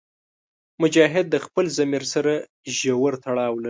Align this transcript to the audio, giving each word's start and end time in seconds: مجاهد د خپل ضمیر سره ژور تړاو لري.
مجاهد 0.81 1.25
د 1.29 1.35
خپل 1.45 1.65
ضمیر 1.77 2.03
سره 2.13 2.33
ژور 2.77 3.13
تړاو 3.23 3.53
لري. 3.55 3.59